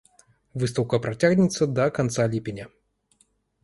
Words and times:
Выстаўка 0.63 1.01
працягнецца 1.05 1.63
да 1.79 1.89
канца 2.01 2.23
ліпеня. 2.37 2.65